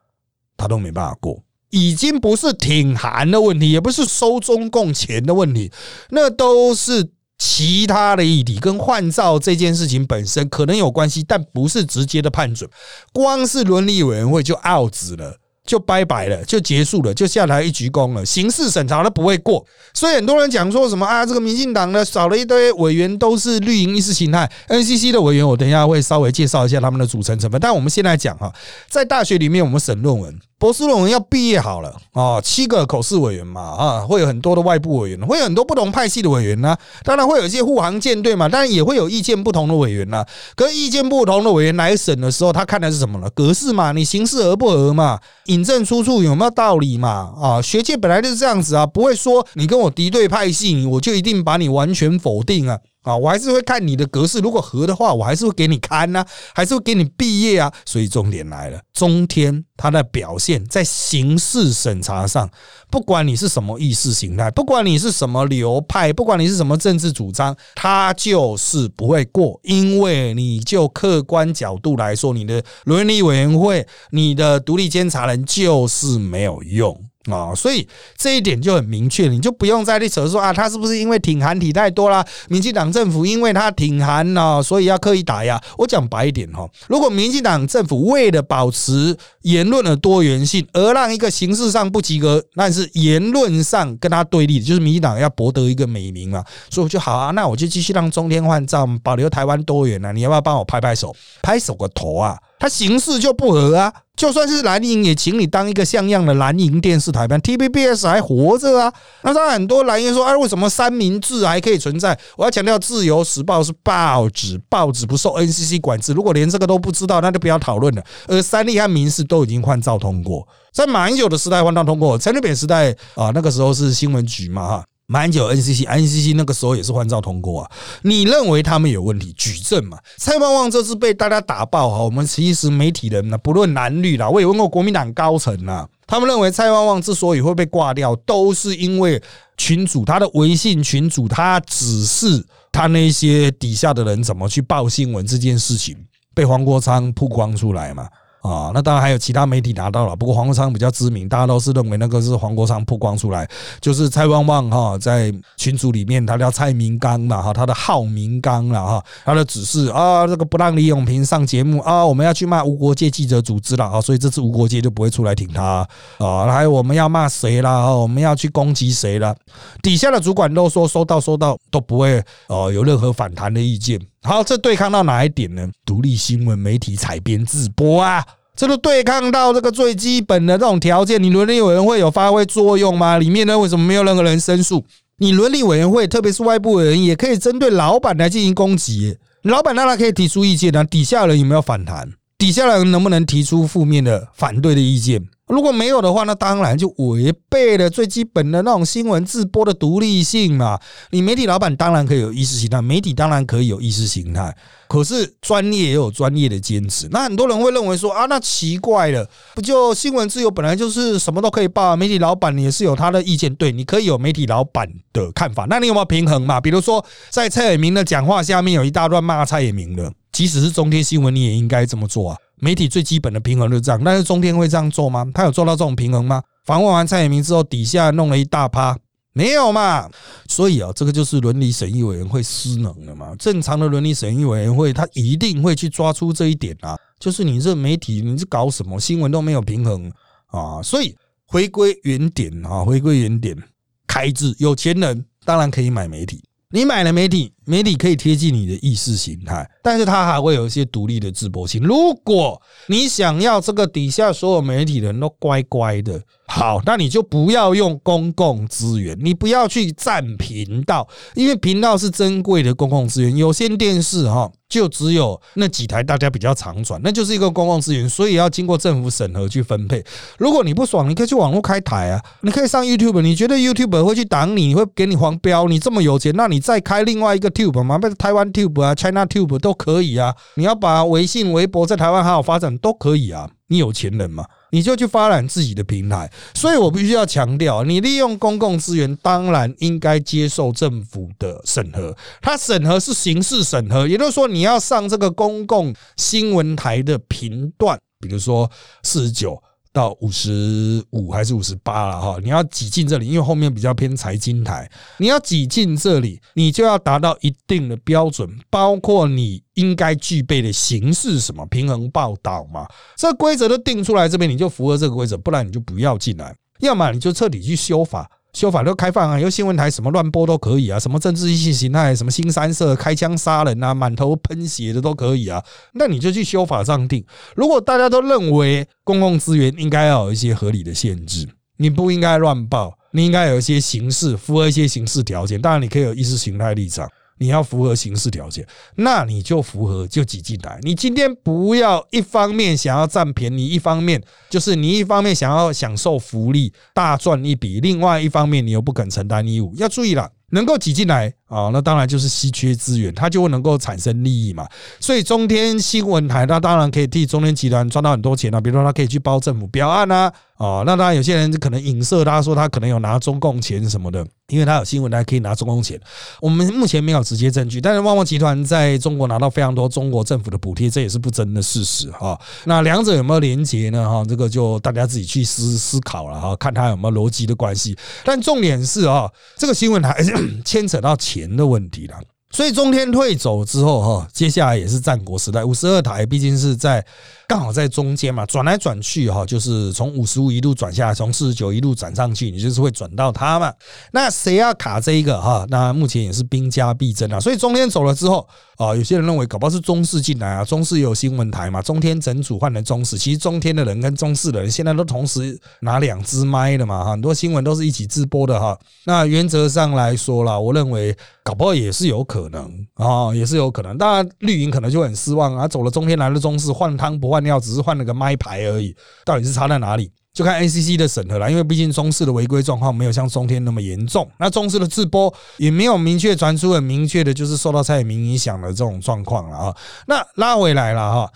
[0.62, 5.72] 他都没办法过，已经不是挺韩的问题，也不是收中共钱的问题，
[6.10, 12.70] 那都是其他的议题，跟换照这件事情本身可能有关系，但不是直接的判准。
[13.12, 15.38] 光是伦理委员会就 out 了。
[15.64, 18.26] 就拜拜了，就结束了，就下台一鞠躬了。
[18.26, 24.50] 刑事审查都不会过，所以很多人讲说什么啊，这个民进党呢少了一堆委员，都是绿营意识形态。
[24.66, 27.60] NCC 的委员，我等一下会稍微介绍一下他们的组成成分。
[27.60, 28.52] 但我们现在讲哈，
[28.90, 30.36] 在大学里面，我们审论文。
[30.62, 36.76] 博士论文要毕业好了啊，七个口试委员嘛啊，会有很多的外部委员，会有很多不同派系的委员呢。
[37.02, 40.24] 当然会有一些护航舰队嘛，当然也会有意见不同的委员呢。
[40.54, 43.28] 可意见不同的委员来审的时候，他看的是什么呢？
[43.34, 47.32] 格式嘛，你形式合不合嘛，引证出处有没有道理嘛？
[47.42, 52.78] 啊，学界本来就是这样子啊，不会说你跟我敌对派系，我就一定把你完全否定啊。
[53.02, 57.72] 啊，我还是会看你的格式，如果合的话，我还是会给你看呢，还是会给你毕业啊。
[57.84, 62.48] 所以重点来了，中天它的表现在刑事审查上，
[62.90, 76.98] 不管你是什么意识形态，不管你是什么流派，不管你是什么政治主张，它就是不会过，因为你就客观角度来说，你的伦理委员会，你的独立监察人就是没有用。
[77.30, 82.24] 啊，所以这一点就很明确，你就不用再去扯说啊，他是不是因为挺韩体太多啦？
[82.48, 85.60] 民进党政府因为他挺韩呢，所以要刻意打压。
[85.78, 101.14] 我讲白一点哈，如果民进党政府为了保持言论的多元性，而让一个形式上不及格，但是言论上跟他对立，就是民进党要博得一个美名嘛，所以我就好啊，那我就继续让中天换照，保留台湾多元啊，你要不要帮我拍拍手？
[101.42, 102.38] 拍手个头啊！
[102.62, 108.92] 他形式就不合啊，就算是蓝营也请你当一个像样的蓝营电视台吧，TVBS 还活着啊。
[109.22, 112.16] 那他很多蓝营说，哎，为什么三明治还可以存在？
[112.36, 116.12] 我要强调，《自由时报》是报纸，报纸不受 NCC 管制。
[116.12, 118.04] 如果连这个都不知道，那就不要讨论了。
[118.28, 124.84] 而三立和民事都已经换照通过，在马英九的时代换照通过，陈水扁时代啊，那个时候是新闻局嘛哈。
[125.12, 127.70] 蛮久，NCC，NCC 那个时候也是换照通过啊。
[128.00, 129.98] 你认为他们有问题，举证嘛？
[130.16, 139.22] 蔡旺旺这次被大家打爆哈，我们其实媒体人呢，不论男绿啦，我也问过国民党高层啊，他们认为蔡旺旺之所以会被挂掉，都是因为
[139.58, 145.94] 群主他的微信群主，他指示他那些底下的人怎么去报新闻这件事情
[146.34, 148.08] 被黄国昌曝光出来嘛。
[148.42, 148.70] 啊。
[148.74, 153.48] 那当然还有其他媒体拿到了，不过黄国昌比较知名，大家都是认为那个是黄国昌曝光出来，
[153.80, 165.86] 就是蔡旺旺哈在群组里面，他叫蔡明刚嘛哈，他的号明刚了哈，他的指示啊，这个不让李永平上节目啊，我们要去骂无国界记者组织了啊，所以这次无国界就不会出来挺他
[166.18, 169.34] 啊，还有我们要骂谁啦，我们要去攻击谁了，
[169.82, 174.00] 底下的主管都说收到收到，都不会哦有任何反弹的意见。
[174.24, 175.68] 好，这对抗到哪一点呢？
[175.84, 183.18] 独立新闻媒体采编自播啊，这个对抗到这个最基本的这种条件，你伦理委员会有发挥作用吗？
[183.18, 184.84] 里面呢为什么没有任何人申诉？
[185.18, 189.16] 你伦理委员会，特别是外部委员，也可以针对老板来进行攻击。
[189.42, 192.08] 老板当然可以提出意见啊，底下人有没有反弹？
[192.38, 195.20] 底下人能不能提出负面的反对的意见？
[195.52, 200.80] 如果没有的话，那当然就违背了最基本的那种新闻自播的独立性嘛。
[201.10, 204.56] 你媒体老板当然可以有意识形态，媒体当然可以有意识形态，
[204.88, 207.06] 可是专业也有专业的坚持。
[207.10, 215.66] 那很多人会认为说啊，那奇怪了，不就新闻自由本来就是什么都可以报，媒体老板也是有他的意见，对，你可以有媒体老板的看法。
[215.68, 216.58] 那你有没有平衡嘛？
[216.58, 222.38] 比如说在蔡衍明的讲话下面有一大段骂蔡衍明的，即使是中天新闻，你也应该这么做啊。
[222.64, 225.28] 媒体最基本的平衡就是这样，但是中天会这样做吗？
[225.34, 226.40] 他有做到这种平衡吗？
[226.64, 228.96] 访问完蔡衍明之后，底下弄了一大趴，
[229.32, 230.08] 没有嘛？
[230.46, 233.34] 所以啊，这个就是伦理审议委员会失能了嘛？
[233.36, 240.08] 正常的伦理审议委员会，他一定会去抓出这一点啊，就是你这媒体你是搞什么新闻都没有平衡
[240.46, 240.80] 啊？
[240.84, 243.60] 所以回归原点啊，回归原点，
[244.06, 247.52] 开支有钱人当然可以买媒体，你买了媒体。
[247.64, 251.80] 媒体可以贴近你的意识形态，但是它还会有一些独立的直播性。
[251.82, 263.36] 如果你想要这个底下所有媒体人都乖乖的，好，那你就不要用公共资源，你不要去占频道，因为频道是珍贵的公共资源。
[263.36, 270.04] 有线电视哈，就只有那几台大家比较常转，那就是一个公共资源，所以要经过政府审核去分配。
[270.36, 275.66] 如果你不爽，你可以去网络开台啊，你可以上 YouTube，你觉得 YouTube 会去挡你，会给你黄标？
[275.68, 277.51] 你这么有钱，那你再开另外一个。
[277.52, 280.34] Tube 嘛，不是台湾 Tube 啊，China Tube 都可以啊。
[280.56, 283.48] 你要把微信、微博在台湾好好发展都可以啊。
[283.68, 286.30] 你有钱人嘛，你就去发展自己的平台。
[286.54, 292.14] 所以我必须要强调，你利用公共资源，当然应该接受政府的审核。
[292.42, 298.70] 它审核是形式审核，也就是说，你要上这个公共新闻台的频段，比如说
[299.02, 299.62] 四十九。
[299.92, 302.38] 到五十五还是五十八了哈？
[302.42, 312.86] 你要挤进这里，因为后面比较偏财经台，你要挤进这里，你就要达到一定的标准，包括你应该具备的形式什么平衡报道嘛？
[313.16, 318.30] 这规则都定出来，这边你就符合这个规则，不然你就不要进来，要么你就彻底去修法。
[318.52, 325.62] 修法都开放啊，有新闻台什么乱播都可以啊，什么政治意识形态，什么新三色开枪杀人啊，满头喷血的都可以啊。
[325.94, 327.24] 那你就去修法上定。
[327.56, 335.58] 如果大家都认为公共资源应该要有一些合理的限制，你不应该乱报，你应该有一些形式符合一些形式条件。
[335.58, 337.08] 当然，你可以有意识形态立场。
[337.42, 340.78] 你要符合刑事条件，那你就符合就挤进来。
[340.82, 349.74] 你今天不要一方面想要占便宜，一方面就是你一方面想要享受福利大赚一笔，另外一方面你又不肯承担义务。
[349.76, 354.66] 要注意了，能够挤进来啊，那当然就是稀缺资源，它就会能够产生利益嘛。
[355.00, 358.60] 所以中天新闻台，它当然可以替中天集团赚到很多钱啊。
[358.60, 364.26] 比如说，它可以去包政府标案啊，啊，那当然有些人可能影射，他说他可能有拿中共钱什么的。
[364.48, 365.98] 因为他有新闻，他可以拿中共钱。
[366.38, 372.38] 我们目前没有直接证据，但是旺旺集团在中国拿到非常多中国政府的补贴，这也是不争的事实哈。
[372.64, 374.06] 那两者有没有连结呢？
[374.06, 377.96] 哈，这个就大家自己去思思考了哈，看他有没有逻辑的关系。
[378.24, 380.14] 但重点是啊，这个新闻台
[380.64, 382.16] 牵扯到钱的问题了。
[382.50, 387.04] 所以中天退走之后哈，接下来也是战国时代，五十二台毕竟是在。
[387.52, 393.70] 刚好在中间嘛，转来转去哈，就是从五十五一路转下来，从四十九一路转上去，你就是会转到它嘛。
[394.12, 395.66] 那谁要卡这一个哈？
[395.68, 397.38] 那目前也是兵家必争啊。
[397.38, 403.18] 所以中天走了之后啊，有些人认为搞不好是中视进来啊，中视有新闻台嘛，中天整组换成中视。
[403.18, 408.78] 其实中天的人跟中视的人现在都同时拿两只麦的嘛，很多新闻都是一起直播的哈。
[409.04, 412.62] 那原则上来说啦，我认为搞不好也是有可能
[412.94, 413.98] 啊，也是有可能。
[413.98, 417.41] 当然绿营可能就很失望啊，走了中天来了中视，换汤不换。
[417.42, 420.10] 料只是换了个麦牌而已，到底是差在哪里？
[420.32, 421.50] 就看 NCC 的审核了。
[421.50, 429.76] 因为毕竟中视的违规状况没有像中天那么严重，那中视的自播也没有明确传出很明确的，就是受到蔡明影响的这种状况了啊。
[430.06, 431.32] 那拉回来了哈，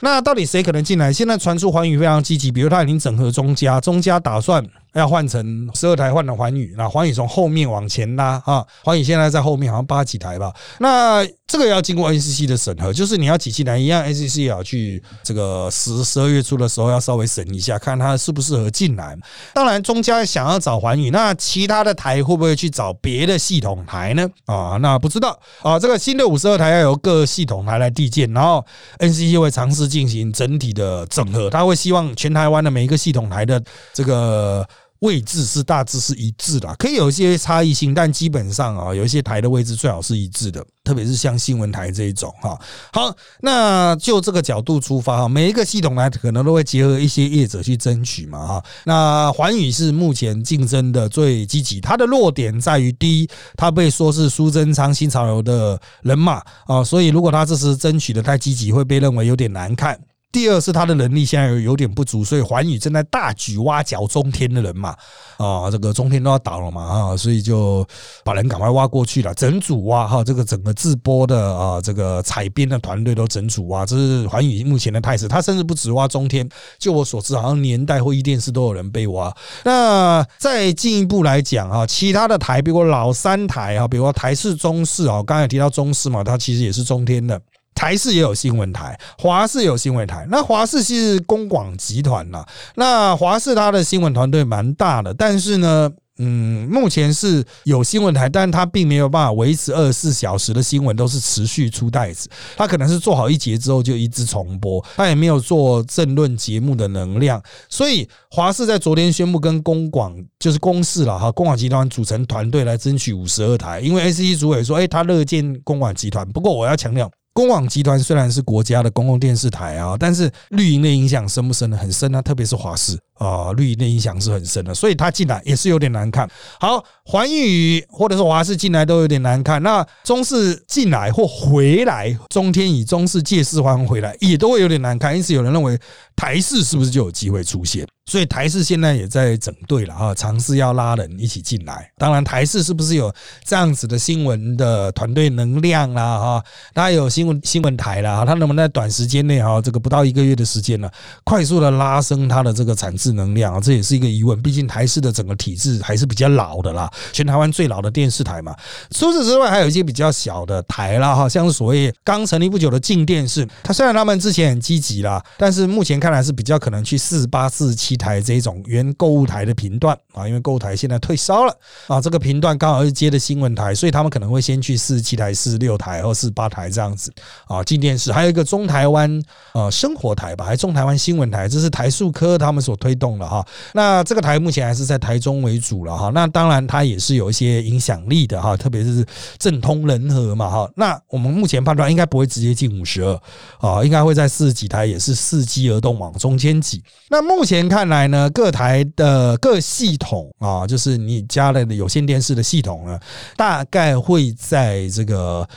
[0.00, 1.12] 那到底谁可能进来？
[1.12, 4.64] 现在传出环宇非常积极，比如他已经整合中家，中家打算。
[4.96, 19.16] 要换成十二台换成环宇，那环宇从后面往前拉啊，环宇现在在后面好像八几台吧，那这个要经过 NCC 的审核，就是你要几进来一样，NCC 也要去这个十十二月初的时候要稍微审一下，看它适不适合进来。
[19.52, 24.28] 当然，中家想要找环宇，那其他的台会不会去找别的系统台呢？
[24.46, 25.78] 啊，那不知道啊。
[25.78, 28.64] 这个新的五十二台要由各系统台来递件，然后
[28.98, 34.66] NCC 会尝试进行整体的整合，他会希望全台湾的每一个系统台的这个。
[35.00, 42.58] 位置是大致是一致的，可以有一些差异性，但基本上啊，有一些台的位置最好是一致的，特别是像新闻台这一种哈。
[42.92, 48.64] 好，那就这个角度出发哈，每一个系统呢可能都会结合一些业者去争取嘛哈。
[48.84, 59.98] 那环宇是目前竞争的最积极，它的弱点在于第一，它被说是苏贞昌新潮流的人马啊，所以如果他这次争取的太积极，会被认为有点难看。
[60.32, 64.94] 第二是他的能力现在有点不足，所以环宇正在大举挖角中天的人嘛，
[65.38, 67.86] 啊，这个中天都要倒了嘛，啊，所以就
[68.22, 75.26] 把人赶快挖过去了，整组挖哈，这个整个自播的啊，这个采编的团队都整组挖，这是环宇目前的态势。
[75.26, 76.46] 他甚至不止挖中天，
[76.78, 79.34] 就我所知，好像年代或一电视都有人被挖。
[79.64, 87.40] 那再进一步来讲啊，其他的台，比如老三台啊，比如台视、中视啊，刚才提到中视嘛，它其实也是中天的。
[87.76, 90.26] 台视也有新闻台，华视有新闻台。
[90.30, 102.30] 那华视是公广集团呐，那华视它的新闻团队蛮大的，但是呢，嗯，目前是有新闻台，但是它并没有办法维持二十四小时的新闻都是持续出袋子。
[102.56, 107.40] 它可能是做好一节之后就一直重播，它也没有做政论节目的能量。
[107.68, 116.26] 所以华视在昨天宣布跟公广就是公视了哈，公广集团组成团队来争取五十二台，因为 sc 主委说，哎，他乐见公广集团。
[116.30, 117.10] 不过我要强调。
[117.36, 121.76] 公网集团虽然是国家的公共电视台啊，但是绿营的影响深不深呢？
[121.76, 126.26] 很深啊，特别是华视啊，绿营的影响是很深的，所以他进来也是有点难看。
[126.58, 135.14] 好，环宇或者是华视进来都有点难看，那中视进来或回来，中天以中视借势还回来，也都会有点难看。
[135.14, 135.78] 因此，有人认为
[136.16, 137.86] 台视是不是就有机会出现？
[138.08, 141.90] 所以台视现在也在整队了哈，尝试要拉人一起进来。
[141.98, 143.12] 当然，台视是不是有
[143.44, 146.16] 这样子的新闻的团队能量啦？
[146.16, 150.88] 哈，它有新闻新闻台啦，它能不能在短时间内哈，这个不到一个月的时间呢，
[151.24, 153.60] 快速的拉升它的这个产制能量啊？
[153.60, 154.40] 这也是一个疑问。
[154.40, 158.54] 毕竟台视的整个体制还是比较老的啦，全台湾最老的电视台嘛。
[158.92, 167.96] 除此之外，还有一些比较小的台啦，哈，像是所谓刚成立不久的静电视，它虽然他们之前很积极啦，但是目前看看来是比较可能去四十八四十七。
[167.96, 177.10] 台这种原购物台的频段啊，因为购物台现在退烧了啊，这个频段刚好是接的新闻台，所以他们可能会先去四十七台、四十六台或四十八台这样子
[177.46, 179.22] 啊进电视，还有一个中台湾
[179.54, 183.44] 呃生活台吧，还中台湾新闻台，这是台数科他们所推动的哈。
[183.72, 186.10] 那这个台目前还是在台中为主了哈。
[186.14, 189.04] 那当然它也是有一些影响力的哈，特别是
[189.38, 190.70] 政通人和嘛哈。
[190.76, 193.20] 那我们目前判断应该不会直接进五十二
[193.58, 196.82] 啊，应该会在四十几台，也是伺机而动往中间挤。
[197.08, 197.86] 那目前看。
[197.86, 198.28] 来呢？
[198.30, 202.98] 各台的各系统啊，就是你家的有线电视的系统呢，
[203.36, 205.48] 大概会在这个。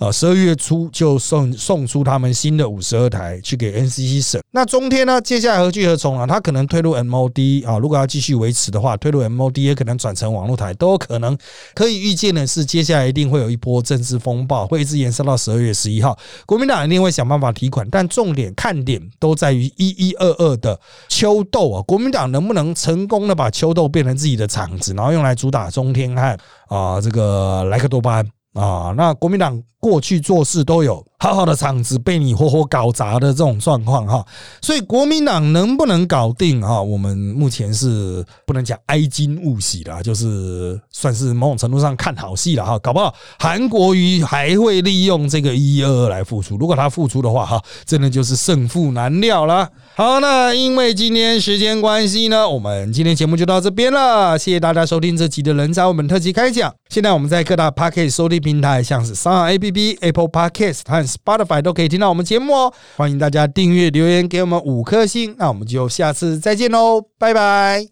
[0.00, 4.42] 呃，十二月初就送送出他们新的五十二台去给 NCC 审。
[4.50, 5.20] 那中天呢？
[5.20, 6.26] 接下来何去何从啊？
[6.26, 11.36] 它可能推入 MOD 啊，如果要继续维持的话，推入 MOD 也可能转成网络台，都有可能。
[11.74, 16.16] 可以预见的是，接下来一定会有一波政治风暴，会一直延伸到十二月十一号。
[16.46, 20.78] 国民党一定会想办法提款，但重点看点都在于一一二二的
[21.08, 26.38] 秋豆啊，国民党能不能成功的把秋豆变成自己的场子，然后用来主打中天和
[26.68, 28.94] 啊这个莱克多巴胺啊？
[28.96, 29.62] 那国民党。
[29.84, 34.22] 过去做事都有好好的场子被你活活搞砸的这种状况哈，
[34.60, 36.82] 所以国民党能不能搞定哈？
[36.82, 42.78] 我们目前是不能讲哀今勿喜啦，就是算是某种程度上看好戏了哈。
[42.78, 49.70] 搞不好韩国瑜还会利用这个一二二来付出，如果他付出的话哈，真的就是胜负难料了。
[49.94, 56.70] 好，那因为今天时间关系呢，我们今天节目就到这边了，谢谢大家收听这集的人在我们特辑开讲。
[56.90, 59.94] 现在我们在各大 p a r k e t 收听平台，像是三二 A P。
[60.00, 67.86] Apple Podcast 和 Spotify 都可以听到我们节目哦，欢迎大家订阅、留言给我们五颗星，那我们就下次再见喽，拜拜。